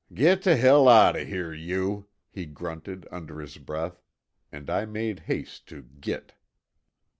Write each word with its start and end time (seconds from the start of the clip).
"Git 0.15 0.41
t' 0.41 0.55
hell 0.55 0.89
out 0.89 1.15
o' 1.15 1.23
here, 1.23 1.53
you," 1.53 2.07
he 2.31 2.47
grunted, 2.47 3.07
under 3.11 3.39
his 3.39 3.57
breath. 3.59 4.01
And 4.51 4.67
I 4.67 4.83
made 4.85 5.19
haste 5.29 5.67
to 5.67 5.83
"git." 5.83 6.33